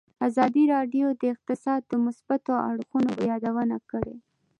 [0.27, 4.15] ازادي راډیو د اقتصاد د مثبتو اړخونو یادونه کړې.